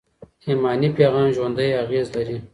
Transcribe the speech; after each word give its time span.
ایماني 0.47 0.89
پیغام 0.97 1.27
ژوندي 1.35 1.69
اغېز 1.83 2.07
لري. 2.15 2.37